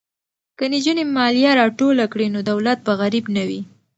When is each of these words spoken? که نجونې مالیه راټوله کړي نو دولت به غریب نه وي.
که 0.57 0.65
نجونې 0.73 1.03
مالیه 1.15 1.51
راټوله 1.59 2.05
کړي 2.13 2.27
نو 2.33 2.39
دولت 2.51 2.79
به 2.85 2.93
غریب 3.01 3.25
نه 3.35 3.43
وي. 3.47 3.61